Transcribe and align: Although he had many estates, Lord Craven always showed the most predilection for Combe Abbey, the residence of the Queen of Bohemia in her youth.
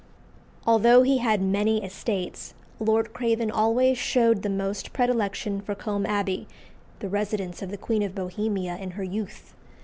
Although 0.65 1.03
he 1.03 1.19
had 1.19 1.43
many 1.43 1.83
estates, 1.83 2.55
Lord 2.79 3.13
Craven 3.13 3.51
always 3.51 3.99
showed 3.99 4.41
the 4.41 4.49
most 4.49 4.93
predilection 4.93 5.61
for 5.61 5.75
Combe 5.75 6.07
Abbey, 6.07 6.47
the 7.01 7.07
residence 7.07 7.61
of 7.61 7.69
the 7.69 7.77
Queen 7.77 8.01
of 8.01 8.15
Bohemia 8.15 8.77
in 8.77 8.91
her 8.97 9.03
youth. 9.03 9.53